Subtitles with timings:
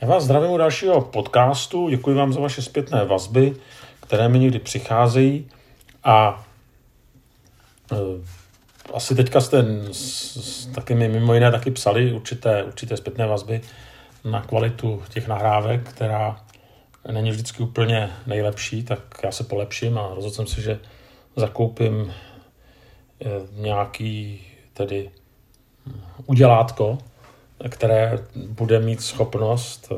[0.00, 3.56] Já vás zdravím u dalšího podcastu, děkuji vám za vaše zpětné vazby,
[4.00, 5.50] které mi někdy přicházejí.
[6.04, 6.46] A
[7.92, 7.96] e,
[8.94, 13.60] asi teďka jste s, taky mi mimo jiné taky psali určité, určité zpětné vazby
[14.24, 16.40] na kvalitu těch nahrávek, která
[17.12, 20.78] není vždycky úplně nejlepší, tak já se polepším a rozhodl jsem si, že
[21.36, 22.14] zakoupím
[23.24, 23.26] e,
[23.62, 24.40] nějaký
[24.72, 25.10] tedy
[26.26, 26.98] udělátko,
[27.68, 29.92] které bude mít schopnost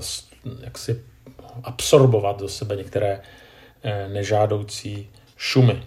[0.61, 1.05] jak si
[1.63, 3.21] absorbovat do sebe některé
[3.83, 5.83] eh, nežádoucí šumy.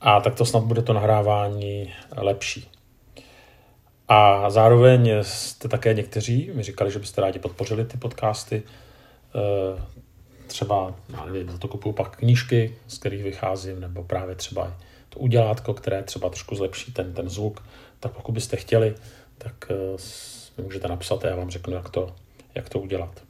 [0.00, 2.70] A tak to snad bude to nahrávání lepší.
[4.08, 8.62] A zároveň jste také někteří mi říkali, že byste rádi podpořili ty podcasty.
[9.34, 9.82] Eh,
[10.46, 14.76] třeba, já nevím, za to kupuju pak knížky, z kterých vycházím, nebo právě třeba
[15.08, 17.64] to udělátko, které třeba trošku zlepší ten, ten zvuk.
[18.00, 18.94] Tak pokud byste chtěli,
[19.38, 19.74] tak eh,
[20.58, 22.14] mi můžete napsat a já vám řeknu, jak to,
[22.54, 23.22] jak to udělat.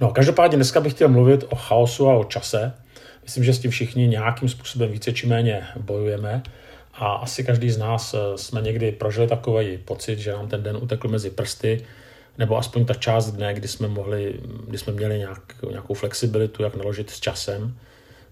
[0.00, 2.72] No, každopádně dneska bych chtěl mluvit o chaosu a o čase.
[3.22, 6.42] Myslím, že s tím všichni nějakým způsobem více či méně bojujeme
[6.94, 10.76] a asi každý z nás eh, jsme někdy prožili takový pocit, že nám ten den
[10.76, 11.84] utekl mezi prsty,
[12.38, 16.76] nebo aspoň ta část dne, kdy jsme, mohli, kdy jsme měli nějak, nějakou flexibilitu, jak
[16.76, 17.78] naložit s časem,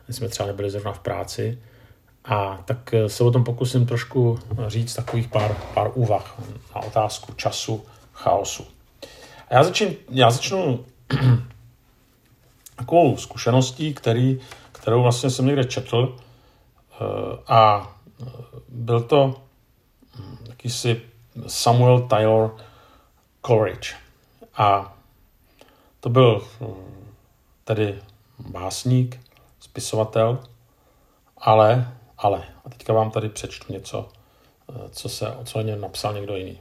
[0.06, 1.58] kdy jsme třeba nebyli zrovna v práci.
[2.28, 6.40] A tak eh, se o tom pokusím trošku říct takových pár, pár úvah
[6.74, 8.66] na otázku času, chaosu.
[9.48, 10.84] A já začnu, já začnu
[12.76, 14.40] takovou zkušeností, který,
[14.72, 17.04] kterou vlastně jsem někde četl eh,
[17.46, 18.26] a eh,
[18.68, 19.34] byl to
[20.18, 21.02] hm, jakýsi
[21.46, 22.56] Samuel Taylor
[23.46, 23.94] Coleridge.
[24.54, 24.96] A
[26.00, 26.74] to byl hm,
[27.64, 27.98] tedy
[28.38, 29.20] básník,
[29.60, 30.38] spisovatel,
[31.38, 34.08] ale ale, a teďka vám tady přečtu něco,
[34.70, 36.60] eh, co, se, co o něm napsal někdo jiný.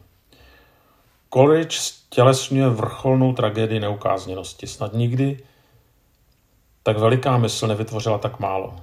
[1.33, 4.67] Coleridge tělesňuje vrcholnou tragédii neukázněnosti.
[4.67, 5.39] Snad nikdy
[6.83, 8.75] tak veliká mysl nevytvořila tak málo.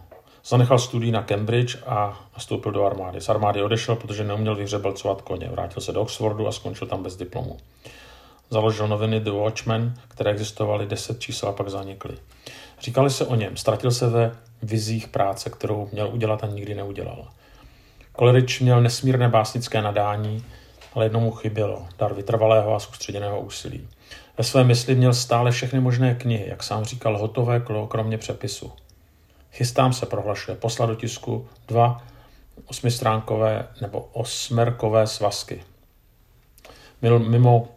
[0.44, 3.20] Zanechal studii na Cambridge a nastoupil do armády.
[3.20, 5.48] Z armády odešel, protože neuměl vyhřebelcovat koně.
[5.48, 7.56] Vrátil se do Oxfordu a skončil tam bez diplomu.
[8.50, 12.16] Založil noviny The Watchman, které existovaly deset čísel a pak zanikly.
[12.84, 17.28] Říkali se o něm, ztratil se ve vizích práce, kterou měl udělat a nikdy neudělal.
[18.18, 20.44] Coleridge měl nesmírné básnické nadání,
[20.94, 23.88] ale jednomu chybělo, dar vytrvalého a soustředěného úsilí.
[24.38, 28.72] Ve své mysli měl stále všechny možné knihy, jak sám říkal, hotové kromě přepisu.
[29.52, 32.02] Chystám se, prohlašuje, poslat do tisku dva
[32.66, 35.62] osmistránkové nebo osmerkové svazky.
[37.02, 37.68] Mimo,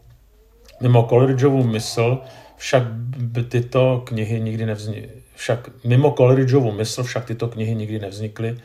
[0.81, 2.22] mimo Coleridgeovu mysl
[2.57, 2.84] však
[3.18, 5.09] by tyto knihy nikdy nevznikly.
[5.35, 8.57] Však mimo Coleridgeovu mysl však tyto knihy nikdy nevznikly,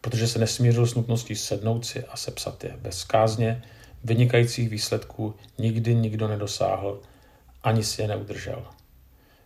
[0.00, 2.76] protože se nesmířil s nutností sednout si a sepsat je.
[2.82, 3.62] Bez kázně
[4.04, 7.00] vynikajících výsledků nikdy nikdo nedosáhl,
[7.62, 8.62] ani si je neudržel.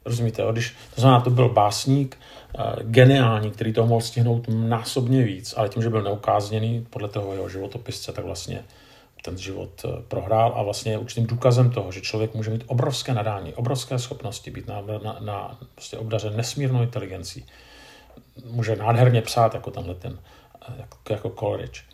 [0.05, 2.19] Rozumíte, když, to znamená, to byl básník,
[2.59, 7.33] eh, geniální, který to mohl stihnout násobně víc, ale tím, že byl neukázněný podle toho
[7.33, 8.65] jeho životopisce, tak vlastně
[9.23, 13.15] ten život eh, prohrál a vlastně je určitým důkazem toho, že člověk může mít obrovské
[13.15, 17.47] nadání, obrovské schopnosti, být na, na, na prostě obdařen nesmírnou inteligencí.
[18.45, 20.19] Může nádherně psát jako tenhle ten,
[20.69, 21.85] eh, jako, jako Coleridge.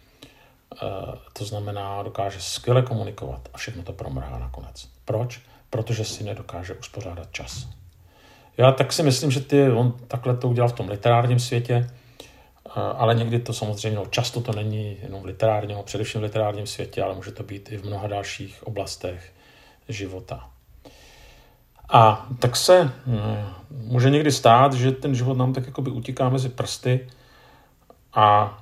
[0.83, 4.89] Uh, to znamená, dokáže skvěle komunikovat a všechno to promrhá nakonec.
[5.05, 5.41] Proč?
[5.71, 7.69] Protože si nedokáže uspořádat čas.
[8.57, 11.91] Já tak si myslím, že ty, on takhle to udělal v tom literárním světě,
[12.75, 17.03] ale někdy to samozřejmě, no, často to není jenom v literárním, především v literárním světě,
[17.03, 19.33] ale může to být i v mnoha dalších oblastech
[19.89, 20.51] života.
[21.89, 26.49] A tak se hm, může někdy stát, že ten život nám tak jakoby utíká mezi
[26.49, 27.09] prsty
[28.15, 28.59] a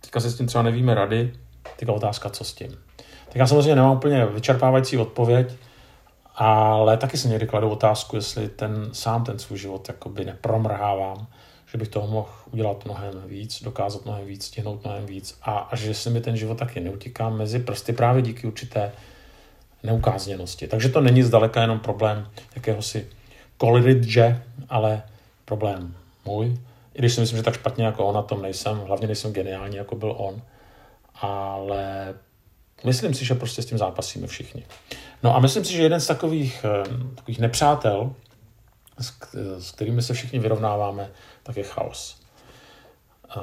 [0.00, 1.32] teďka se s tím třeba nevíme rady,
[1.76, 2.78] teďka otázka, co s tím.
[3.26, 5.54] Tak já samozřejmě nemám úplně vyčerpávající odpověď,
[6.34, 11.26] ale taky se někdy kladu otázku, jestli ten sám ten svůj život jakoby nepromrhávám,
[11.74, 15.76] že bych toho mohl udělat mnohem víc, dokázat mnohem víc, stihnout mnohem víc a, a
[15.76, 18.92] že se mi ten život taky neutíká mezi prsty právě díky určité
[19.82, 20.66] neukázněnosti.
[20.66, 23.06] Takže to není zdaleka jenom problém jakéhosi
[23.60, 24.18] Coleridge,
[24.68, 25.02] ale
[25.44, 25.94] problém
[26.24, 26.46] můj.
[26.94, 29.76] I když si myslím, že tak špatně jako on na tom nejsem, hlavně nejsem geniální,
[29.76, 30.42] jako byl on,
[31.14, 32.14] ale
[32.84, 34.62] myslím si, že prostě s tím zápasíme všichni.
[35.22, 38.14] No a myslím si, že jeden z takových, eh, takových nepřátel,
[39.58, 41.10] s, kterými se všichni vyrovnáváme,
[41.42, 42.20] tak je chaos.
[43.36, 43.40] Eh,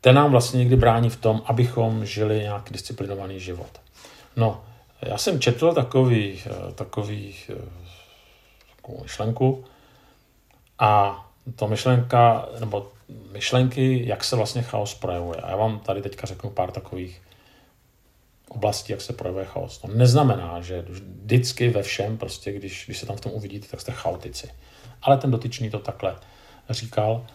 [0.00, 3.80] ten nám vlastně někdy brání v tom, abychom žili nějaký disciplinovaný život.
[4.36, 4.64] No,
[5.02, 7.54] já jsem četl takový, eh, takový eh,
[8.76, 9.64] takovou myšlenku
[10.78, 11.24] a
[11.56, 12.92] to myšlenka, nebo
[13.32, 15.40] myšlenky, jak se vlastně chaos projevuje.
[15.40, 17.22] A já vám tady teďka řeknu pár takových
[18.50, 19.78] oblasti, jak se projevuje chaos.
[19.78, 23.80] To neznamená, že vždycky ve všem, prostě když, když se tam v tom uvidíte, tak
[23.80, 24.48] jste chaotici.
[25.02, 26.16] Ale ten dotyčný to takhle
[26.70, 27.26] říkal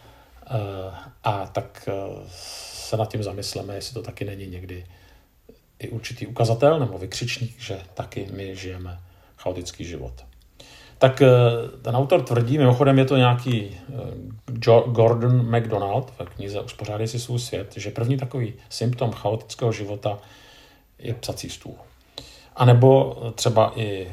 [0.46, 0.50] eh,
[1.24, 1.94] a tak eh,
[2.28, 4.86] se nad tím zamysleme, jestli to taky není někdy
[5.80, 9.00] i určitý ukazatel nebo vykřičník, že taky my žijeme
[9.38, 10.14] chaotický život.
[10.98, 11.30] Tak eh,
[11.82, 13.78] ten autor tvrdí, mimochodem je to nějaký
[14.86, 20.20] Gordon MacDonald v knize Uspořádej si svůj svět, že první takový symptom chaotického života
[21.00, 21.76] je psací stůl.
[22.56, 24.12] A nebo třeba i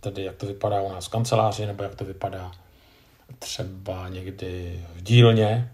[0.00, 2.52] tedy, jak to vypadá u nás v kanceláři, nebo jak to vypadá
[3.38, 5.72] třeba někdy v dílně,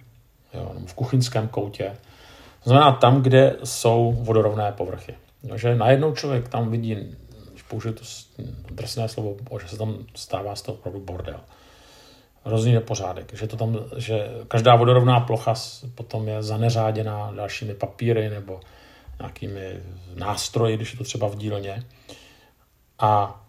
[0.54, 1.96] jo, nebo v kuchyňském koutě.
[2.64, 5.14] To znamená tam, kde jsou vodorovné povrchy.
[5.42, 6.94] Jo, že najednou člověk tam vidí,
[7.50, 8.04] když použiju to
[8.70, 11.40] drsné slovo, že se tam stává z toho opravdu bordel.
[12.44, 15.54] Hrozný nepořádek, že, to tam, že každá vodorovná plocha
[15.94, 18.60] potom je zaneřáděná dalšími papíry nebo
[19.18, 19.82] nějakými
[20.14, 21.84] nástroji, když je to třeba v dílně.
[22.98, 23.40] A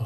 [0.00, 0.04] Eh,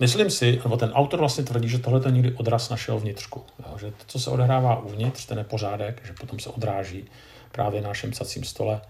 [0.00, 3.44] myslím si, nebo ten autor vlastně tvrdí, že tohle je někdy odraz našeho vnitřku.
[3.58, 3.78] Jo?
[3.78, 7.04] Že to, co se odehrává uvnitř, ten nepořádek, že potom se odráží
[7.52, 8.80] právě na našem psacím stole,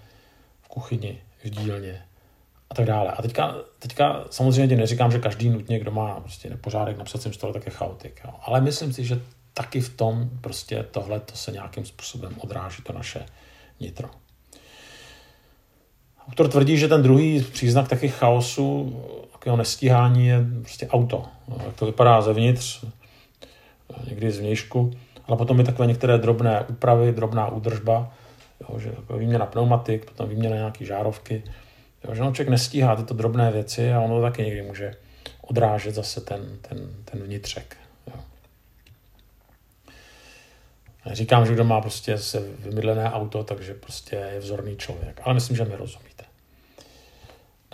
[0.62, 2.02] v kuchyni, v dílně
[2.70, 3.12] a tak dále.
[3.12, 7.52] A teďka, teďka samozřejmě neříkám, že každý nutně, kdo má prostě nepořádek na psacím stole,
[7.52, 8.20] tak je chaotik.
[8.25, 8.34] Jo?
[8.42, 9.20] Ale myslím si, že
[9.54, 13.26] taky v tom prostě tohle to se nějakým způsobem odráží to naše
[13.81, 14.10] nitro.
[16.28, 18.96] Autor tvrdí, že ten druhý příznak taky chaosu
[19.32, 21.25] takového nestíhání je prostě auto.
[21.64, 22.84] Jak to vypadá zevnitř,
[24.08, 24.90] někdy z vnějšku,
[25.26, 28.12] ale potom i takové některé drobné úpravy, drobná údržba,
[28.61, 31.43] jo, že výměna pneumatik, potom výměna nějaké žárovky,
[32.05, 34.94] jo, že on člověk nestíhá tyto drobné věci a ono taky někdy může
[35.43, 37.76] odrážet zase ten, ten, ten vnitřek.
[38.06, 38.20] Jo.
[41.12, 45.20] Říkám, že kdo má prostě se vymydlené auto, takže prostě je vzorný člověk.
[45.25, 46.15] Ale myslím, že mi rozumíte.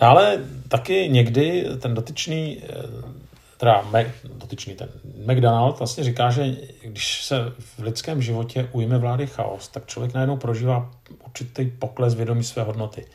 [0.03, 2.83] Ale taky někdy ten dotyčný, eh,
[3.57, 4.89] teda Mac, dotyčný ten
[5.25, 10.37] McDonald vlastně říká, že když se v lidském životě ujme vlády chaos, tak člověk najednou
[10.37, 10.91] prožívá
[11.25, 13.05] určitý pokles vědomí své hodnoty.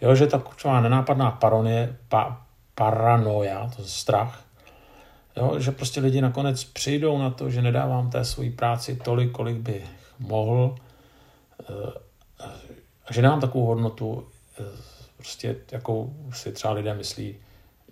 [0.00, 2.42] Jo, že ta taková nenápadná paronie, pa,
[2.74, 4.44] paranoja, to je strach,
[5.36, 9.56] jo, že prostě lidi nakonec přijdou na to, že nedávám té svojí práci tolik, kolik
[9.56, 10.74] bych mohl,
[11.70, 12.44] eh,
[13.10, 14.26] že nemám takovou hodnotu,
[14.60, 14.87] eh,
[15.18, 17.36] prostě jakou si třeba lidé myslí,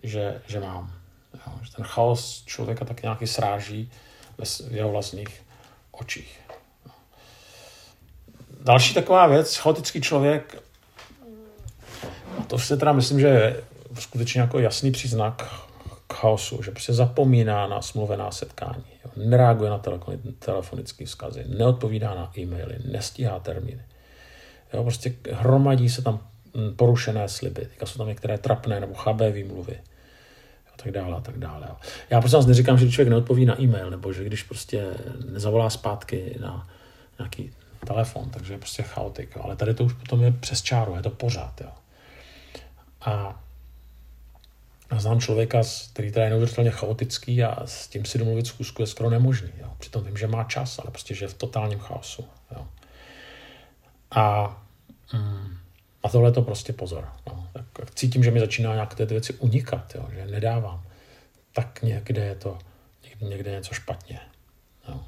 [0.02, 0.92] že, že mám.
[1.34, 3.90] Jo, že ten chaos člověka tak nějaký sráží
[4.68, 5.42] v jeho vlastních
[5.90, 6.40] očích.
[8.60, 10.62] Další taková věc, chaotický člověk,
[12.38, 13.64] a to si teda myslím, že je
[13.98, 15.42] skutečně jako jasný příznak
[16.08, 19.80] k chaosu, že prostě zapomíná na smluvená setkání, jo, nereaguje na
[20.38, 23.82] telefonické vzkazy, neodpovídá na e-maily, nestíhá termíny.
[24.72, 26.20] Jo, prostě hromadí se tam
[26.76, 27.60] porušené sliby.
[27.60, 29.78] Teďka jsou tam některé trapné nebo chabé výmluvy.
[30.74, 31.68] A tak dále, a tak dále.
[32.10, 34.94] Já prostě vás neříkám, že člověk neodpoví na e-mail, nebo že když prostě
[35.30, 36.68] nezavolá zpátky na
[37.18, 37.52] nějaký
[37.86, 39.36] telefon, takže je prostě chaotik.
[39.36, 39.42] Jo.
[39.44, 41.60] Ale tady to už potom je přes čáru, je to pořád.
[41.60, 41.70] Jo.
[43.00, 43.42] A
[44.92, 45.62] já znám člověka,
[45.92, 49.50] který teda je neuvěřitelně chaotický a s tím si domluvit zkusku je skoro nemožný.
[49.60, 49.72] Jo.
[49.78, 52.24] Přitom vím, že má čas, ale prostě, že je v totálním chaosu.
[52.50, 52.66] Jo.
[54.10, 54.56] A
[55.12, 55.56] mm,
[56.06, 57.08] a tohle to prostě pozor.
[57.26, 57.48] No.
[57.54, 60.82] Tak cítím, že mi začíná nějak ty věci unikat, jo, že nedávám.
[61.52, 62.58] Tak někde je to,
[63.04, 64.20] někde, někde něco špatně.
[64.88, 65.00] Jo.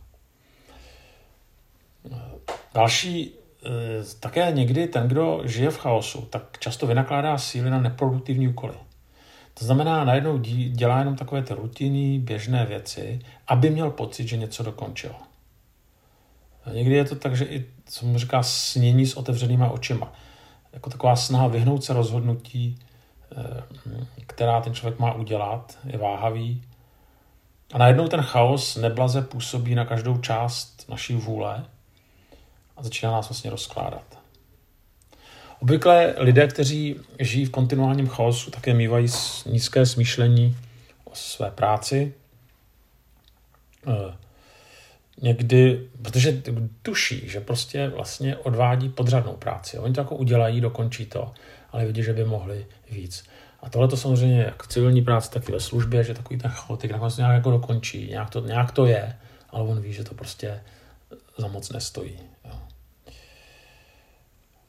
[2.75, 3.35] Další,
[3.65, 8.75] e, také někdy ten, kdo žije v chaosu, tak často vynakládá síly na neproduktivní úkoly.
[9.55, 14.63] To znamená, najednou dělá jenom takové ty rutinní, běžné věci, aby měl pocit, že něco
[14.63, 15.15] dokončil.
[16.65, 20.13] A někdy je to tak, že i, co mu říká, snění s otevřenýma očima
[20.73, 22.79] jako taková snaha vyhnout se rozhodnutí,
[23.37, 23.63] eh,
[24.27, 26.63] která ten člověk má udělat, je váhavý.
[27.73, 31.65] A najednou ten chaos neblaze působí na každou část naší vůle
[32.77, 34.19] a začíná nás vlastně rozkládat.
[35.63, 39.07] Obvykle lidé, kteří žijí v kontinuálním chaosu, také mývají
[39.47, 40.57] nízké smýšlení
[41.05, 42.15] o své práci,
[43.87, 44.28] eh,
[45.23, 46.43] někdy, protože
[46.83, 49.79] tuší, že prostě vlastně odvádí podřadnou práci.
[49.79, 51.33] Oni to jako udělají, dokončí to,
[51.73, 53.25] ale vidí, že by mohli víc.
[53.61, 56.91] A tohle to samozřejmě jak civilní práci, tak i ve službě, že takový ten chaotik
[56.91, 59.17] nakonec nějak jako dokončí, nějak to, nějak to je,
[59.51, 60.61] ale on ví, že to prostě
[61.39, 62.19] za moc nestojí.
[62.45, 62.61] Jo.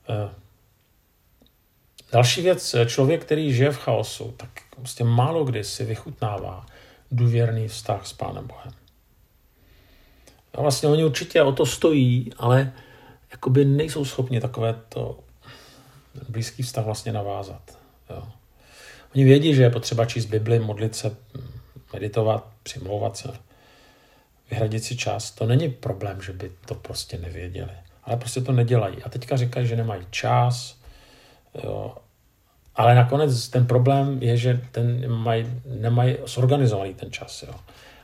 [0.10, 0.30] E,
[2.12, 6.66] další věc, člověk, který žije v chaosu, tak prostě málo kdy si vychutnává
[7.12, 8.74] důvěrný vztah s Pánem Bohem.
[10.54, 12.74] A vlastně oni určitě o to stojí, ale
[13.32, 15.20] jakoby nejsou schopni takové to
[16.30, 17.78] blízký vztah vlastně navázat.
[18.10, 18.24] Jo.
[19.16, 21.16] Oni vědí, že je potřeba číst Bibli, modlit se,
[21.94, 23.34] meditovat, přimlouvat se,
[24.52, 25.32] vyhradit si čas.
[25.32, 27.72] To není problém, že by to prostě nevěděli.
[28.04, 29.04] Ale prostě to nedělají.
[29.04, 30.78] A teďka říkají, že nemají čas,
[31.64, 31.96] jo.
[32.76, 37.44] Ale nakonec ten problém je, že ten maj, nemají zorganizovaný ten čas.
[37.44, 37.54] Jo.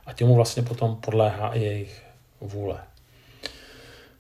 [0.06, 2.05] A těmu vlastně potom podléhá i jejich
[2.48, 2.80] vůle,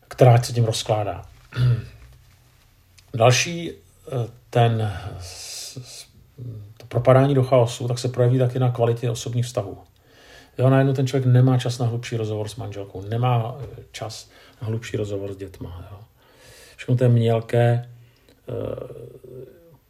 [0.07, 1.25] která se tím rozkládá.
[3.13, 4.11] Další eh,
[4.49, 4.93] ten
[6.77, 9.77] to propadání do chaosu, tak se projeví taky na kvalitě osobních vztahů.
[10.57, 14.29] Jo, najednou ten člověk nemá čas na hlubší rozhovor s manželkou, nemá eh, čas
[14.61, 15.87] na hlubší rozhovor s dětma.
[15.91, 15.99] Jo.
[16.75, 17.89] Všechno to je mělké,
[18.49, 18.53] eh,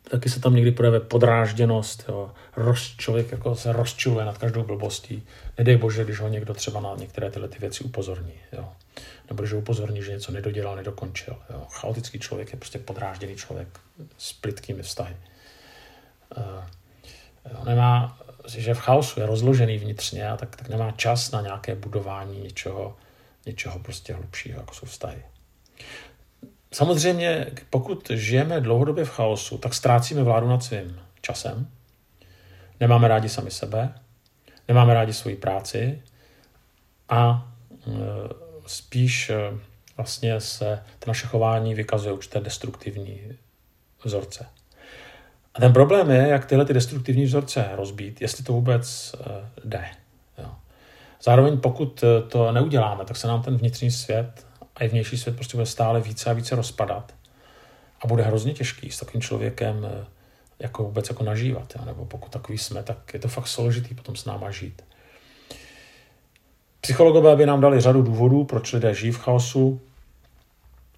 [0.10, 2.32] taky se tam někdy projeve podrážděnost, jo.
[2.56, 5.24] Roz, člověk jako se rozčiluje nad každou blbostí.
[5.58, 8.34] Nedej bože, když ho někdo třeba na některé tyhle ty věci upozorní.
[8.52, 8.70] Jo.
[9.30, 11.36] Nebo že upozorní, že něco nedodělal, nedokončil.
[11.50, 11.68] Jo.
[11.72, 13.68] Chaotický člověk je prostě podrážděný člověk
[14.18, 15.18] s plitkými vztahy.
[16.38, 21.76] Uh, nemá, že v chaosu je rozložený vnitřně a tak, tak nemá čas na nějaké
[21.76, 22.98] budování něčeho,
[23.46, 25.24] něčeho prostě hlubšího, jako jsou vztahy.
[26.76, 31.68] Samozřejmě, pokud žijeme dlouhodobě v chaosu, tak ztrácíme vládu nad svým časem.
[32.80, 33.94] Nemáme rádi sami sebe,
[34.68, 36.02] nemáme rádi svoji práci
[37.10, 37.92] a e,
[38.68, 39.36] spíš e,
[39.98, 43.22] vlastně se to naše chování vykazuje určité destruktivní
[44.04, 44.46] vzorce.
[45.54, 49.86] A ten problém je, jak tyhle ty destruktivní vzorce rozbít, jestli to vůbec e, jde.
[51.24, 54.45] Zároveň pokud to neuděláme, tak se nám ten vnitřní svět
[54.76, 57.14] a i vnější svět prostě bude stále více a více rozpadat.
[58.02, 60.06] A bude hrozně těžký s takovým člověkem eh,
[60.60, 61.74] jako vůbec jako nažívat.
[61.76, 61.86] Ja?
[61.86, 64.82] Nebo pokud takový jsme, tak je to fakt složitý potom s náma žít.
[66.82, 69.82] Psychologové by nám dali řadu důvodů, proč lidé žijí v chaosu.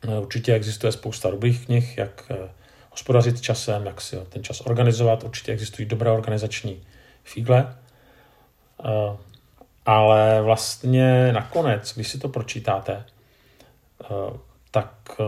[0.08, 2.50] Eh, určitě existuje spousta dobrých knih, jak eh,
[2.92, 5.24] hospodařit časem, jak si ten čas organizovat.
[5.24, 6.84] Určitě existují dobré organizační
[7.24, 7.76] fígle.
[9.86, 13.06] Ale vlastně nakonec, když si to pročítáte,
[14.72, 15.24] tak eh,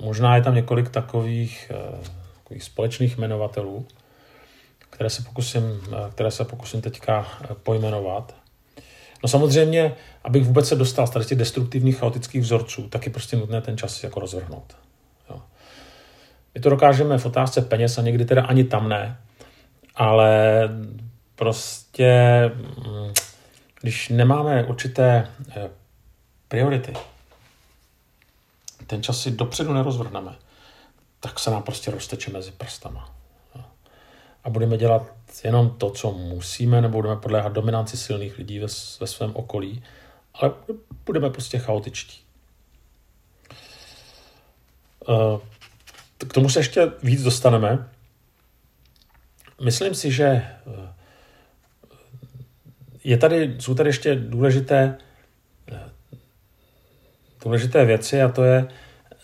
[0.00, 1.98] možná je tam několik takových, eh,
[2.34, 3.86] takových společných jmenovatelů,
[4.90, 5.62] které se pokusím,
[6.10, 7.26] které se pokusím teďka
[7.62, 8.34] pojmenovat.
[9.22, 13.60] No samozřejmě, abych vůbec se dostal z těch destruktivních chaotických vzorců, tak je prostě nutné
[13.60, 14.76] ten čas jako rozvrhnout.
[15.30, 15.42] Jo.
[16.54, 19.16] My to dokážeme v otázce peněz a někdy teda ani tam ne,
[19.94, 20.68] ale
[21.36, 22.12] prostě,
[22.54, 23.12] mm,
[23.80, 25.28] když nemáme určité
[26.48, 26.92] priority,
[28.90, 30.36] ten čas si dopředu nerozvrhneme,
[31.20, 33.14] tak se nám prostě rozteče mezi prstama.
[34.44, 35.12] A budeme dělat
[35.44, 38.66] jenom to, co musíme, nebo budeme podléhat dominanci silných lidí ve,
[39.00, 39.82] ve svém okolí,
[40.34, 40.52] ale
[41.06, 42.22] budeme prostě chaotičtí.
[46.28, 47.88] K tomu se ještě víc dostaneme.
[49.64, 50.94] Myslím si, že eh,
[53.04, 54.98] je tady, jsou tady ještě důležité
[57.44, 58.68] důležité věci a to je,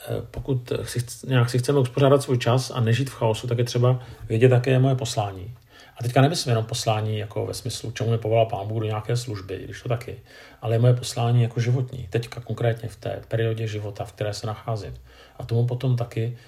[0.08, 3.64] eh, pokud si, nějak si chceme uspořádat svůj čas a nežít v chaosu, tak je
[3.64, 5.54] třeba vědět, jaké je moje poslání.
[5.96, 9.16] A teďka nemyslím jenom poslání jako ve smyslu, čemu mě povolal pán Bůh do nějaké
[9.16, 10.18] služby, když to taky,
[10.62, 14.46] ale je moje poslání jako životní, teďka konkrétně v té periodě života, v které se
[14.46, 14.94] nacházím.
[15.38, 16.38] A tomu potom taky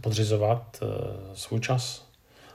[0.00, 0.88] podřizovat uh,
[1.34, 2.04] svůj čas.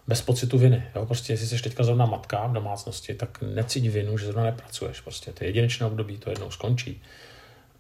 [0.08, 0.84] Bez pocitu viny.
[0.96, 1.06] Jo?
[1.06, 5.02] Prostě jestli jsi teďka zrovna matka v domácnosti, tak necíť vinu, že zrovna nepracuješ.
[5.02, 7.02] Prostě to je jedinečné období, to jednou skončí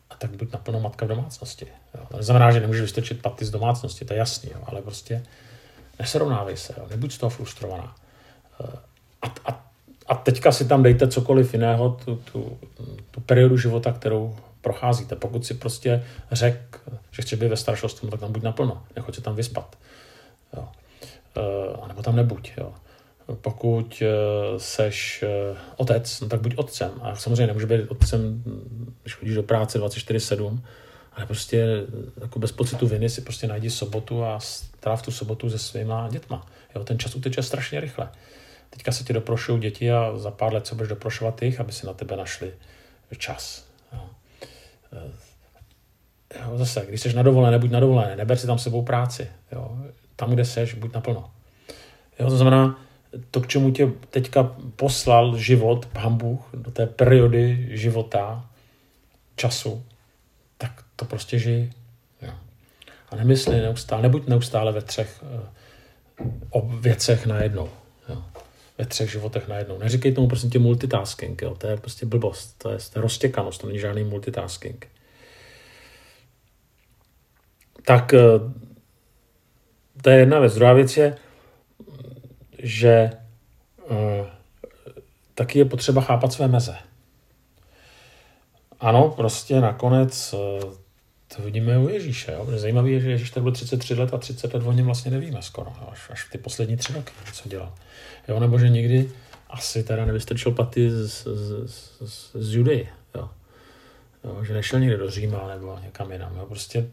[0.09, 1.67] a tak buď naplno matka v domácnosti.
[1.95, 2.05] Jo.
[2.11, 5.25] To neznamená, že nemůžeš vystočit paty z domácnosti, to je jasný, jo, ale prostě
[5.99, 7.95] nesrovnávej se, jo, nebuď z toho frustrovaná.
[8.63, 8.77] Eh,
[9.21, 9.65] a, a,
[10.07, 12.57] a teďka si tam dejte cokoliv jiného, tu, tu,
[13.11, 15.15] tu periodu života, kterou procházíte.
[15.15, 16.79] Pokud si prostě řek,
[17.11, 19.77] že chci být ve staršostvu, tak tam buď naplno, nechoď se tam vyspat.
[20.53, 20.67] Jo.
[21.35, 22.51] E, a nebo tam nebuď.
[22.57, 22.73] Jo
[23.35, 26.91] pokud eh, seš eh, otec, no tak buď otcem.
[27.01, 28.43] A samozřejmě nemůže být otcem,
[29.01, 30.59] když chodíš do práce 24-7,
[31.13, 35.49] ale prostě eh, jako bez pocitu viny si prostě najdi sobotu a stráv tu sobotu
[35.49, 36.47] se svýma dětma.
[36.75, 38.09] Jo, ten čas uteče strašně rychle.
[38.69, 41.87] Teďka se ti doprošují děti a za pár let se budeš doprošovat jich, aby si
[41.87, 42.53] na tebe našli
[43.17, 43.65] čas.
[43.93, 44.09] Jo.
[46.35, 49.27] Jo, zase, když jsi na dovolené, buď na dovolené, neber si tam sebou práci.
[49.51, 49.77] Jo.
[50.15, 51.31] Tam, kde seš, buď naplno.
[52.19, 52.86] Jo, to znamená,
[53.31, 54.43] to, k čemu tě teďka
[54.75, 58.49] poslal život, pán Bůh, do té periody života,
[59.35, 59.83] času,
[60.57, 61.69] tak to prostě žij.
[63.09, 67.69] A nemysli neustále, nebuď neustále ve třech uh, o věcech najednou.
[68.09, 68.23] Jo.
[68.77, 69.77] Ve třech životech najednou.
[69.77, 71.55] Neříkej tomu prostě tě multitasking, jo.
[71.55, 74.87] to je prostě blbost, to je, to je roztěkanost, to není žádný multitasking.
[77.85, 78.51] Tak uh,
[80.01, 80.55] to je jedna věc.
[80.55, 81.17] Druhá věc je,
[82.59, 83.09] že
[83.89, 83.97] uh,
[85.35, 86.75] taky je potřeba chápat své meze.
[88.79, 90.73] Ano, prostě nakonec uh,
[91.35, 92.31] to vidíme u Ježíše.
[92.31, 92.47] Jo?
[92.55, 95.41] Zajímavé je, že Ježíš tak byl 33 let a 30 let o něm vlastně nevíme
[95.41, 95.73] skoro.
[95.81, 95.87] Jo?
[95.91, 97.73] Až, až ty poslední tři roky, co dělal.
[98.27, 98.39] Jo?
[98.39, 99.11] Nebo že někdy
[99.49, 101.67] asi teda nevystrčil paty z, z,
[102.05, 102.89] z, z Judy.
[103.15, 103.29] Jo?
[104.23, 104.43] Jo?
[104.43, 106.37] Že nešel někde do Říma nebo někam jinam.
[106.37, 106.45] Jo?
[106.45, 106.89] Prostě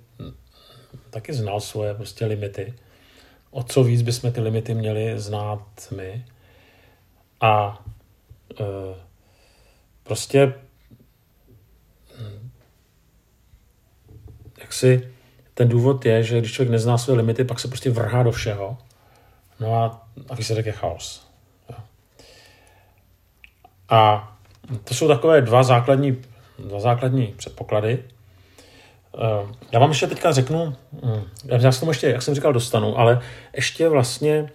[1.10, 2.74] taky znal svoje prostě limity.
[3.54, 5.62] O co víc bychom ty limity měli znát
[5.96, 6.24] my.
[7.40, 7.82] A
[8.60, 8.64] e,
[10.02, 10.54] prostě
[14.58, 15.08] jak si
[15.54, 18.78] ten důvod je, že když člověk nezná své limity, pak se prostě vrhá do všeho.
[19.60, 21.26] No a, a výsledek je chaos.
[23.88, 24.32] A
[24.84, 26.22] to jsou takové dva základní,
[26.58, 28.04] dva základní předpoklady.
[29.18, 32.98] Eh, já vám ještě teďka řeknu, hm, já se tomu ještě, jak jsem říkal, dostanu,
[32.98, 33.20] ale
[33.56, 34.50] ještě vlastně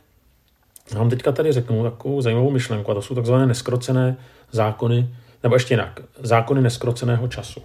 [0.96, 4.18] vám teďka tady řeknu takovou zajímavou myšlenku, a to jsou takzvané neskrocené
[4.51, 7.62] zákony, nebo ještě jinak, zákony neskroceného času.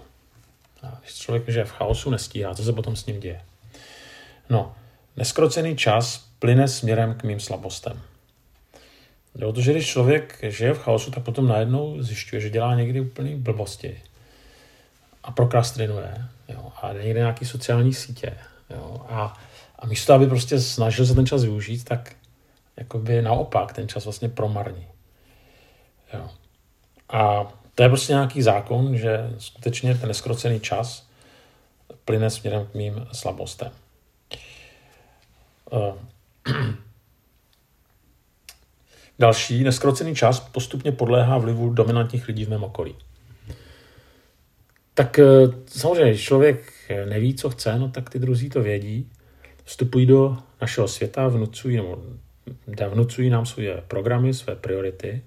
[0.83, 3.41] A když člověk je v chaosu, nestíhá, co se potom s ním děje?
[4.51, 4.75] No,
[5.17, 8.01] neskrocený čas plyne směrem k mým slabostem.
[9.39, 13.37] Jo, protože když člověk žije v chaosu, tak potom najednou zjišťuje, že dělá někdy úplný
[13.37, 14.01] blbosti
[15.25, 18.37] a prokrastinuje jo, a někde nějaký sociální sítě.
[18.71, 19.35] Jo, a,
[19.79, 22.17] a místo, aby prostě snažil se ten čas využít, tak
[22.77, 24.87] jakoby naopak ten čas vlastně promarní.
[26.13, 26.31] Jo.
[27.09, 31.07] A to je prostě nějaký zákon, že skutečně ten neskrocený čas
[32.05, 33.73] plyne směrem k mým slabostem.
[35.73, 35.95] Eh,
[39.19, 42.97] další, neskrocený čas postupně podléhá vlivu dominantních lidí v mém okolí.
[44.95, 45.25] Tak eh,
[45.67, 46.73] samozřejmě, když člověk
[47.05, 49.11] neví, co chce, no tak ty druzí to vědí,
[49.65, 52.03] vstupují do našeho světa, vnucují, nebo
[52.89, 55.23] vnucují nám svoje programy, své priority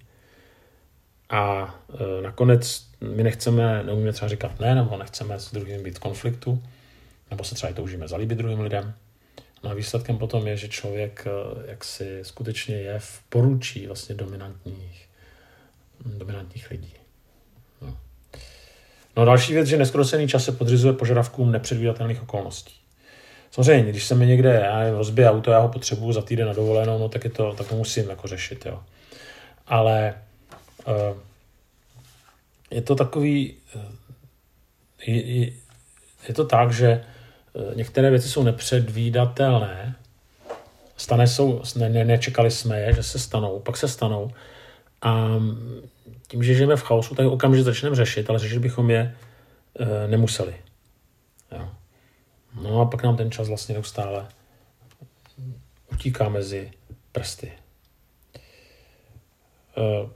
[1.30, 6.00] a e, nakonec my nechceme, neumíme třeba říkat ne, nebo nechceme s druhým být v
[6.00, 6.64] konfliktu,
[7.32, 8.94] nebo se třeba i toužíme zalíbit druhým lidem.
[9.64, 11.26] No a výsledkem potom je, že člověk
[11.66, 15.10] jaksi skutečně je v poručí vlastně dominantních,
[16.06, 16.94] dominantních lidí.
[19.18, 19.26] No.
[19.26, 22.74] další věc, že neskrocený čas se podřizuje požadavkům nepředvídatelných okolností.
[23.52, 27.10] Samozřejmě, když se mi někde rozbije auto, já ho potřebuju za týden na dovolenou, no
[27.10, 28.66] tak, je to, tak to musím jako řešit.
[28.66, 28.80] Jo.
[29.68, 30.14] Ale
[30.88, 31.16] Eh,
[32.72, 35.52] je to takový, eh, je,
[36.28, 39.96] je to tak, že eh, některé věci jsou nepředvídatelné,
[40.98, 44.32] stane jsou, ne, ne, nečekali jsme je, že se stanou, pak se stanou
[45.02, 45.40] a
[46.28, 49.16] tím, že žijeme v chaosu, tak okamžitě začneme řešit, ale řešit bychom je
[49.80, 50.56] e, nemuseli.
[51.52, 51.70] Jo.
[52.62, 54.28] No a pak nám ten čas vlastně neustále
[55.94, 56.72] utíká mezi
[57.12, 57.52] prsty.
[59.78, 60.10] E,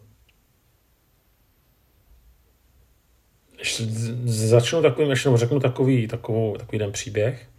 [4.25, 7.49] začnu takovým, ještě řeknu takový, takovou, takový den příběh,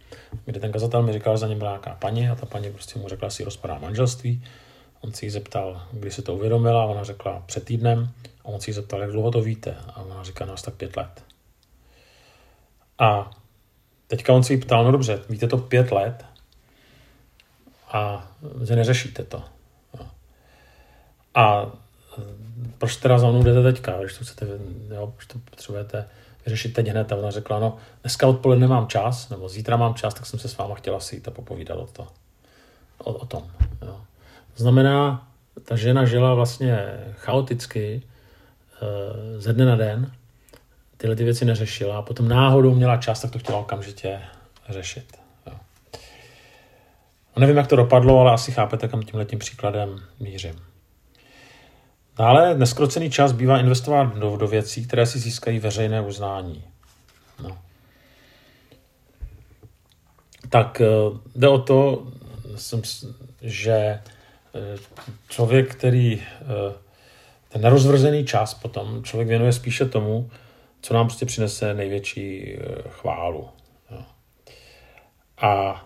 [0.45, 2.99] kde ten kazatel mi říkal, že za ním byla nějaká paní a ta paní prostě
[2.99, 4.43] mu řekla, že si rozpadá manželství.
[5.03, 8.11] On si ji zeptal, kdy se to uvědomila, ona řekla před týdnem
[8.45, 9.75] a on si ji zeptal, jak dlouho to víte.
[9.87, 11.23] A ona říká, no tak pět let.
[12.99, 13.31] A
[14.07, 16.25] teďka on si ji ptal, no dobře, víte to pět let
[17.91, 18.31] a
[18.63, 19.43] že neřešíte to.
[21.35, 21.71] A
[22.77, 24.45] proč teda za mnou jdete teďka, když to chcete,
[24.95, 26.09] jo, když to potřebujete
[26.45, 27.11] vyřešit teď hned.
[27.11, 30.47] A ona řekla, no dneska odpoledne mám čas, nebo zítra mám čas, tak jsem se
[30.47, 32.07] s váma chtěla sejít a popovídat o, to,
[32.97, 33.51] o, o tom.
[33.81, 34.01] Jo.
[34.55, 35.27] Znamená,
[35.65, 36.77] ta žena žila vlastně
[37.11, 40.11] chaoticky e, ze dne na den,
[40.97, 44.21] tyhle ty věci neřešila a potom náhodou měla čas, tak to chtěla okamžitě
[44.69, 45.17] řešit.
[47.35, 50.55] A nevím, jak to dopadlo, ale asi chápete, kam tímhle tím příkladem mířím.
[52.17, 56.63] Dále neskrocený čas bývá investován do, do věcí, které si získají veřejné uznání.
[57.43, 57.57] No.
[60.49, 60.87] Tak eh,
[61.35, 62.07] jde o to,
[63.41, 64.01] že eh,
[65.29, 66.73] člověk, který eh,
[67.49, 70.29] ten nerozvrzený čas potom člověk věnuje spíše tomu,
[70.81, 72.57] co nám prostě přinese největší
[72.89, 73.49] chválu.
[75.37, 75.85] A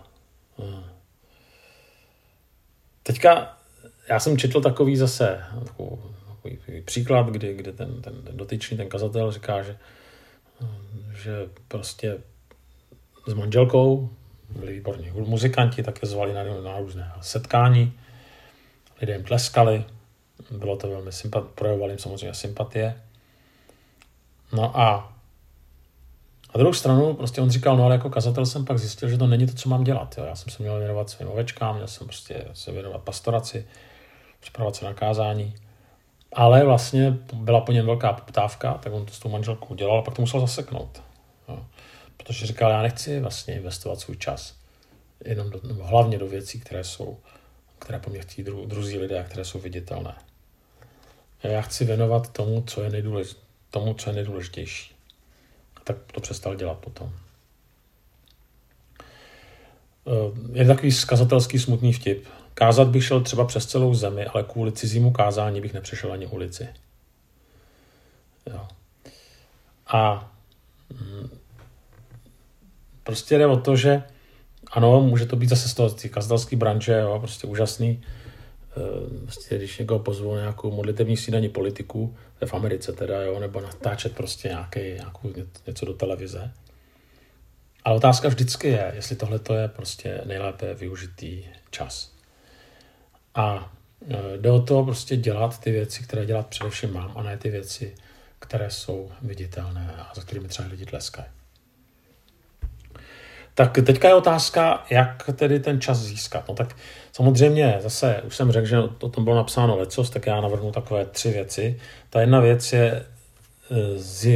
[3.02, 3.58] teďka
[4.08, 8.88] já jsem četl takový zase takovou takový příklad, kdy, kdy ten, ten, ten dotyčný, ten
[8.88, 9.78] kazatel říká, že,
[11.22, 12.18] že prostě
[13.26, 14.10] s manželkou
[14.50, 17.92] byli výborní muzikanti, tak je zvali na, na různé setkání,
[19.00, 19.84] lidé jim tleskali,
[20.50, 23.02] bylo to velmi sympat, projevovali jim samozřejmě sympatie.
[24.52, 25.12] No a
[26.54, 29.26] A druhou stranu prostě on říkal, no ale jako kazatel jsem pak zjistil, že to
[29.26, 30.14] není to, co mám dělat.
[30.18, 30.24] Jo.
[30.24, 33.66] Já jsem se měl věnovat svým ovečkám, měl jsem prostě se věnovat pastoraci,
[34.40, 35.54] připravovat se na kázání.
[36.32, 40.02] Ale vlastně byla po něm velká poptávka, tak on to s tou manželkou dělal a
[40.02, 41.02] pak to musel zaseknout.
[41.48, 41.66] Jo.
[42.16, 44.54] Protože říkal, já nechci vlastně investovat svůj čas
[45.24, 47.18] jenom do, hlavně do věcí, které jsou,
[47.78, 50.14] které po mně chtějí dru, druzí lidé a které jsou viditelné.
[51.42, 53.36] Já chci věnovat tomu, co je, nejdůlež,
[53.70, 54.94] tomu, co je nejdůležitější.
[55.76, 57.12] A tak to přestal dělat potom.
[60.06, 62.26] Eh, je takový skazatelský smutný vtip.
[62.54, 66.68] Kázat bych šel třeba přes celou zemi, ale kvůli cizímu kázání bych nepřešel ani ulici.
[68.46, 68.68] Jo.
[69.86, 70.32] A
[70.90, 71.30] mm,
[73.02, 74.02] prostě jde o to, že
[74.70, 78.02] ano, může to být zase z toho kazatelské branže, jo, prostě úžasný.
[79.22, 83.40] Prostě, když někoho pozvou na nějakou modlitevní snídaní politiku, to je v Americe teda, jo,
[83.40, 85.32] nebo natáčet prostě nějaký, nějakou,
[85.66, 86.52] něco do televize.
[87.84, 92.12] Ale otázka vždycky je, jestli tohle je prostě nejlépe využitý čas.
[93.34, 93.72] A
[94.10, 97.50] eh, jde o to prostě dělat ty věci, které dělat především mám, a ne ty
[97.50, 97.94] věci,
[98.38, 101.28] které jsou viditelné a za kterými třeba lidi tleskají.
[103.58, 106.48] Tak teďka je otázka, jak tedy ten čas získat.
[106.48, 106.76] No tak
[107.12, 111.04] samozřejmě, zase už jsem řekl, že o tom bylo napsáno lecos, tak já navrhnu takové
[111.04, 111.80] tři věci.
[112.10, 113.04] Ta jedna věc je e,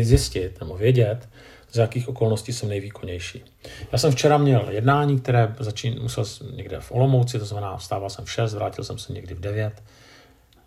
[0.03, 1.29] zjistit nebo vědět,
[1.73, 3.45] z jakých okolností jsem nejvýkonnější.
[3.93, 8.25] Já jsem včera měl jednání, které začín, musel někde v Olomouci, to znamená, vstával jsem
[8.25, 9.83] v 6, vrátil jsem se někdy v 9,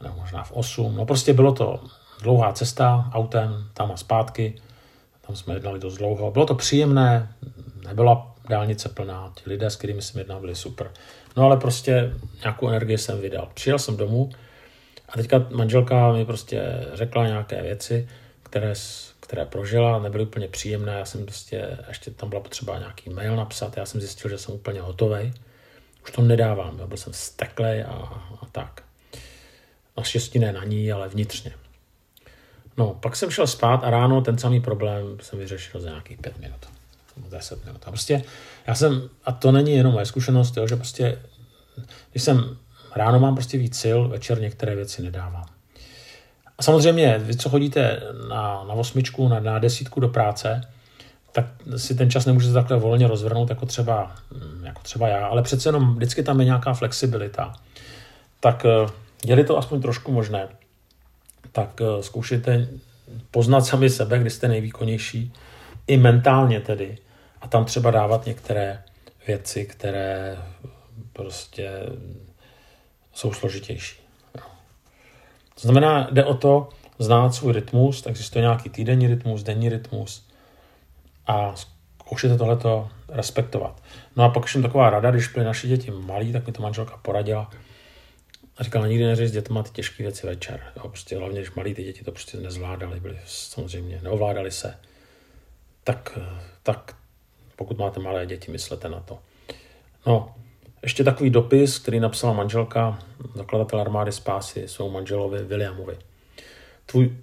[0.04, 0.96] nebo možná v 8.
[0.96, 1.84] No prostě bylo to
[2.22, 4.56] dlouhá cesta autem, tam a zpátky,
[5.28, 6.32] tam jsme jednali dost dlouho.
[6.32, 7.36] Bylo to příjemné,
[7.88, 10.92] nebyla dálnice plná, ti lidé, s kterými jsem jednal, byli super.
[11.38, 13.52] No ale prostě nějakou energii jsem vydal.
[13.54, 14.30] Přijel jsem domů
[15.10, 18.10] a teďka manželka mi prostě řekla nějaké věci,
[18.44, 18.74] které,
[19.20, 20.94] které prožila, nebyly úplně příjemné.
[20.94, 24.56] Já jsem prostě, ještě tam byla potřeba nějaký mail napsat, já jsem zjistil, že jsem
[24.56, 25.34] úplně hotový.
[26.04, 27.92] Už to nedávám, byl jsem steklej a,
[28.42, 28.84] a tak.
[29.98, 31.54] Naštěstí ne na ní, ale vnitřně.
[32.78, 36.40] No, pak jsem šel spát a ráno ten samý problém jsem vyřešil za nějakých pět
[36.40, 36.75] minut.
[37.30, 37.82] 10 minut.
[37.86, 38.24] A prostě
[38.68, 41.20] já jsem, a to není jenom moje zkušenost, jo, že prostě,
[42.12, 42.58] když jsem
[42.96, 45.46] ráno mám prostě víc sil, večer některé věci nedávám.
[46.58, 50.62] A samozřejmě, vy co chodíte na, na osmičku, na, na desítku do práce,
[51.32, 51.46] tak
[51.78, 54.16] si ten čas nemůžete takhle volně rozvrhnout jako třeba,
[54.64, 57.54] jako třeba já, ale přece jenom vždycky tam je nějaká flexibilita.
[58.40, 60.48] Tak eh, je to aspoň trošku možné,
[61.52, 62.68] tak eh, zkoušejte
[63.32, 65.34] poznat sami sebe, kdy jste nejvýkonnější,
[65.88, 66.98] i mentálně tedy,
[67.46, 68.84] a tam třeba dávat některé
[69.28, 70.38] věci, které
[71.14, 71.72] prostě
[73.14, 74.00] jsou složitější.
[75.54, 80.28] To znamená, jde o to znát svůj rytmus, tak existuje nějaký týdenní rytmus, denní rytmus
[81.28, 83.84] a zkoušete tohleto respektovat.
[84.16, 86.98] No a pak už taková rada, když byly naše děti malí, tak mi to manželka
[86.98, 87.52] poradila
[88.58, 90.64] a říkala, nikdy neřeš s dětma ty těžké věci večer.
[90.76, 94.78] Jo, prostě hlavně, když malí ty děti to prostě nezvládali, byli samozřejmě, neovládali se.
[95.84, 96.20] Tak,
[96.64, 96.96] tak
[97.56, 99.20] pokud máte malé děti, myslete na to.
[100.06, 100.36] No,
[100.84, 103.00] ještě takový dopis, který napsala manželka,
[103.36, 105.98] zakladatel armády spásy, svou manželovi Williamovi.
[106.86, 107.18] Tvůj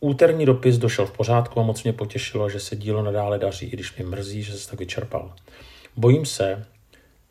[0.00, 3.70] úterní dopis došel v pořádku a moc mě potěšilo, že se dílo nadále daří, i
[3.70, 5.32] když mě mrzí, že se tak vyčerpal.
[5.96, 6.66] Bojím se,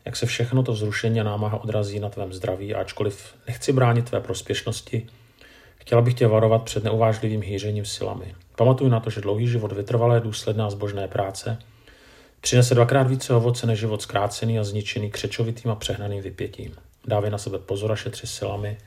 [0.04, 4.04] jak se všechno to vzrušení a námaha odrazí na tvém zdraví a ačkoliv nechci bránit
[4.04, 5.06] tvé prospěšnosti,
[5.76, 8.34] chtěla bych tě varovat před neuvážlivým hýřením silami.
[8.56, 11.58] Pamatuj na to, že dlouhý život vytrvalé důsledná zbožné práce–
[12.44, 16.76] Přinese dvakrát více ovoce než život zkrácený a zničený křečovitým a přehnaným vypětím.
[17.06, 18.78] Dávej na sebe pozor a šetři silami,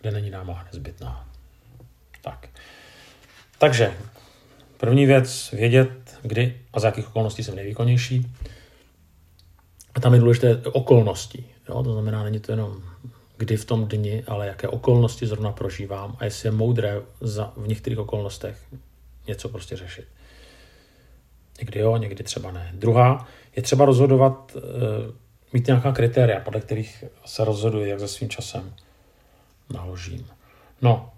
[0.00, 1.28] kde není námaha nezbytná.
[2.22, 2.48] Tak.
[3.58, 3.92] Takže,
[4.76, 8.32] první věc, vědět, kdy a za jakých okolností jsem nejvýkonnější.
[9.94, 11.44] A tam je důležité okolnosti.
[11.68, 11.82] Jo?
[11.82, 12.82] To znamená, není to jenom
[13.36, 17.68] kdy v tom dni, ale jaké okolnosti zrovna prožívám a jestli je moudré za, v
[17.68, 18.66] některých okolnostech
[19.28, 20.04] něco prostě řešit.
[21.58, 22.70] Někdy jo, někdy třeba ne.
[22.74, 24.60] Druhá je třeba rozhodovat, eh,
[25.52, 28.72] mít nějaká kritéria, podle kterých se rozhoduji, jak se svým časem
[29.74, 30.26] naložím.
[30.82, 31.10] No,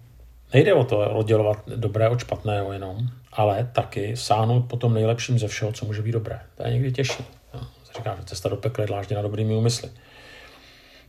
[0.53, 2.97] nejde o to oddělovat dobré od špatného jenom,
[3.31, 6.39] ale taky sáhnout po tom nejlepším ze všeho, co může být dobré.
[6.55, 7.23] To je někdy těžší.
[7.53, 9.89] No, říká, že cesta do pekla je dlážděna dobrými úmysly.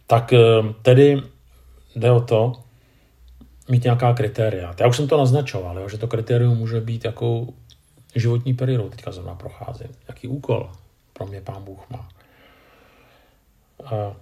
[0.07, 0.39] Tak eh,
[0.83, 1.23] tedy
[1.97, 2.53] jde o to,
[3.69, 4.75] mít nějaká kritéria.
[4.81, 7.47] Já už jsem to naznačoval, jo, že to kritérium může být jako
[8.15, 9.89] životní periodou teďka zrovna procházím.
[10.09, 10.73] Jaký úkol
[11.13, 12.09] pro mě pán Bůh má.
[13.85, 14.17] A,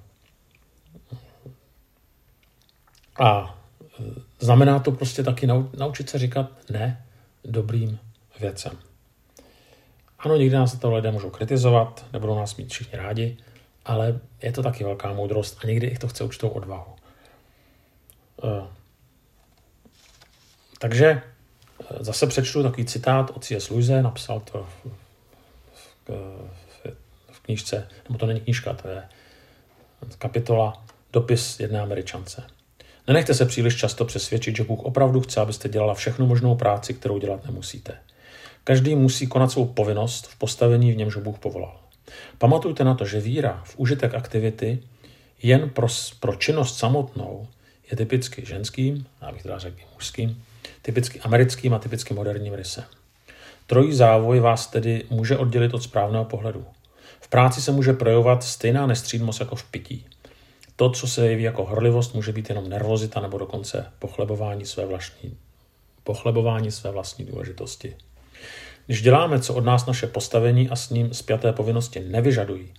[3.25, 3.59] a
[4.39, 5.47] znamená to prostě taky
[5.79, 7.07] naučit se říkat ne
[7.45, 7.99] dobrým
[8.41, 8.79] věcem.
[10.19, 13.37] Ano, někdy nás to lidé můžou kritizovat, nebudou nás mít všichni rádi,
[13.85, 16.93] ale je to taky velká moudrost a někdy to chce určitou odvahu.
[18.43, 18.67] Uh,
[20.79, 21.23] takže
[22.01, 23.69] zase přečtu takový citát od C.S.
[23.69, 24.91] Luise, napsal to v,
[25.75, 26.11] v,
[26.85, 26.97] v,
[27.31, 29.03] v knížce, nebo to není knížka, to je
[30.19, 32.43] kapitola Dopis jedné američance.
[33.07, 37.19] Nenechte se příliš často přesvědčit, že Bůh opravdu chce, abyste dělala všechnu možnou práci, kterou
[37.19, 37.99] dělat nemusíte.
[38.65, 41.81] Každý musí konat svou povinnost v postavení, v němž Bůh povolal.
[42.39, 44.83] Pamatujte na to, že víra v užitek aktivity
[45.43, 45.87] jen pro,
[46.21, 47.49] pro činnost samotnou
[47.91, 50.45] je typicky ženským, já bych teda řekl mužským,
[50.87, 52.85] typicky americkým a typicky moderním rysem.
[53.67, 56.65] Trojí závoj vás tedy může oddělit od správného pohledu.
[57.21, 60.07] V práci se může projevovat stejná nestřídmost jako v pití.
[60.77, 65.37] To, co se jeví jako horlivost, může být jenom nervozita nebo dokonce pochlebování své vlastní,
[66.05, 67.97] pochlebování své vlastní důležitosti.
[68.87, 72.75] Když děláme, co od nás naše postavení a s ním spjaté povinnosti nevyžadují,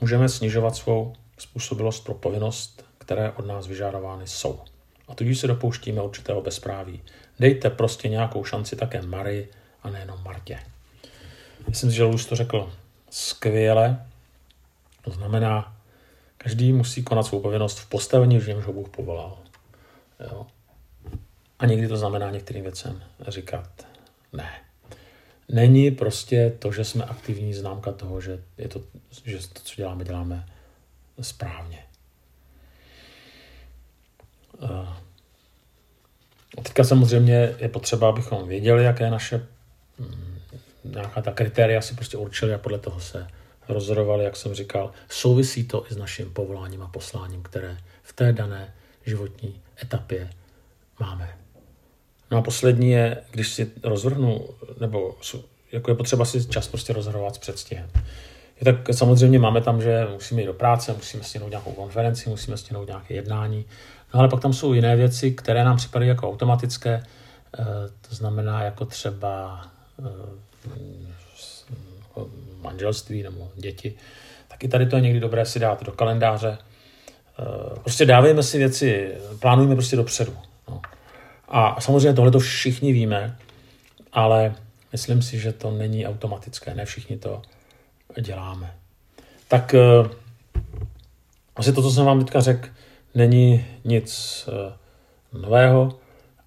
[0.00, 4.60] můžeme snižovat svou způsobilost pro povinnost, které od nás vyžadovány jsou.
[5.08, 7.00] A tudíž se dopouštíme určitého bezpráví.
[7.42, 9.48] Dejte prostě nějakou šanci také Marii
[9.82, 10.58] a nejenom Martě.
[11.68, 12.72] Myslím si, že Luz to řekl
[13.10, 14.06] skvěle.
[15.02, 15.76] To znamená,
[16.38, 19.38] každý musí konat svou povinnost v postavení, v němž ho Bůh povolal.
[20.20, 20.46] Jo.
[21.58, 23.86] A někdy to znamená některým věcem říkat
[24.32, 24.50] ne.
[25.48, 28.82] Není prostě to, že jsme aktivní známka toho, že, je to,
[29.24, 30.48] že to, co děláme, děláme
[31.20, 31.84] správně.
[36.72, 39.46] Teďka samozřejmě je potřeba, abychom věděli, jaké naše
[39.98, 40.38] mm,
[40.84, 43.26] nějaká ta kritéria si prostě určili a podle toho se
[43.68, 44.90] rozhodovali, jak jsem říkal.
[45.08, 48.74] Souvisí to i s naším povoláním a posláním, které v té dané
[49.06, 50.30] životní etapě
[51.00, 51.28] máme.
[52.30, 54.48] No a poslední je, když si rozvrhnu,
[54.80, 55.16] nebo
[55.72, 57.90] jako je potřeba si čas prostě rozhodovat s předstihem.
[58.60, 62.56] Je tak samozřejmě máme tam, že musíme jít do práce, musíme stihnout nějakou konferenci, musíme
[62.56, 63.64] stihnout nějaké jednání,
[64.14, 67.02] no ale pak tam jsou jiné věci, které nám připadají jako automatické,
[67.58, 67.64] eh,
[68.08, 69.62] to znamená jako třeba
[69.98, 70.12] eh,
[72.62, 73.94] manželství nebo děti,
[74.48, 76.58] tak i tady to je někdy dobré si dát do kalendáře.
[76.58, 80.36] Eh, prostě dávejme si věci, plánujme prostě dopředu.
[80.68, 80.80] No.
[81.48, 83.36] A samozřejmě tohle to všichni víme,
[84.12, 84.54] ale
[84.92, 86.74] myslím si, že to není automatické.
[86.74, 87.42] Ne všichni to
[88.20, 88.74] děláme.
[89.48, 89.74] Tak
[91.56, 92.68] asi to, co jsem vám teďka řekl,
[93.14, 94.72] není nic eh,
[95.38, 95.98] nového,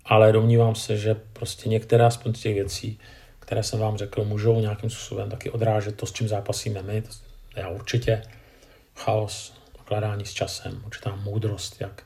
[0.06, 3.00] ale domnívám se, že prostě některá z těch věcí
[3.46, 7.04] které jsem vám řekl, můžou nějakým způsobem taky odrážet to, s čím zápasíme my.
[7.56, 8.22] Já určitě.
[8.96, 12.04] Chaos, nakladání s časem, určitá moudrost, jak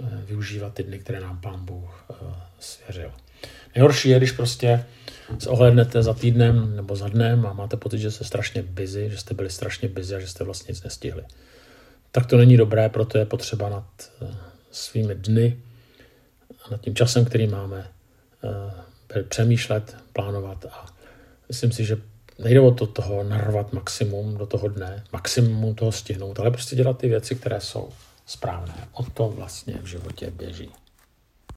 [0.00, 2.14] eh, využívat ty dny, které nám Pán Bůh eh,
[2.58, 3.12] svěřil.
[3.74, 4.84] Nejhorší je, když prostě
[5.38, 9.16] se ohlednete za týdnem nebo za dnem a máte pocit, že jste strašně busy, že
[9.16, 11.24] jste byli strašně busy a že jste vlastně nic nestihli.
[12.12, 13.84] Tak to není dobré, proto je potřeba nad
[14.22, 14.34] eh,
[14.70, 15.58] svými dny
[16.64, 17.88] a nad tím časem, který máme,
[19.28, 20.86] přemýšlet, plánovat a
[21.48, 21.96] myslím si, že
[22.38, 26.98] nejde o to toho narvat maximum do toho dne, maximum toho stihnout, ale prostě dělat
[26.98, 27.88] ty věci, které jsou
[28.26, 28.88] správné.
[28.92, 30.70] O to vlastně v životě běží.